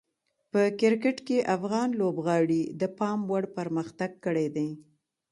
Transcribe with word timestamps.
په 0.51 0.61
کرکټ 0.79 1.17
کې 1.27 1.47
افغان 1.55 1.89
لوبغاړي 2.01 2.61
د 2.81 2.83
پام 2.97 3.19
وړ 3.29 3.43
پرمختګ 3.57 4.11
کړی 4.25 4.47
دی. 4.55 4.69